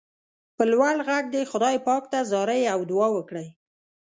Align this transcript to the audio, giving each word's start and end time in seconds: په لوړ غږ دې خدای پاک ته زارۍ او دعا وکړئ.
په 0.55 0.63
لوړ 0.71 0.95
غږ 1.07 1.25
دې 1.33 1.41
خدای 1.51 1.75
پاک 1.87 2.03
ته 2.11 2.19
زارۍ 2.31 2.61
او 2.73 2.79
دعا 2.89 3.07
وکړئ. 3.13 3.47